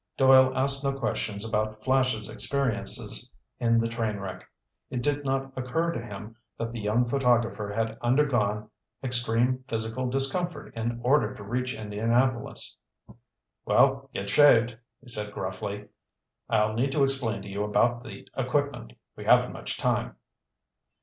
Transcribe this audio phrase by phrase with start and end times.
[0.17, 4.49] Doyle asked no questions about Flash's experiences in the train wreck.
[4.89, 8.67] It did not occur to him that the young photographer had undergone
[9.03, 12.75] extreme physical discomfort in order to reach Indianapolis.
[13.63, 15.85] "Well, get shaved," he said gruffly.
[16.49, 18.93] "I'll need to explain to you about the equipment.
[19.15, 20.15] We haven't much time."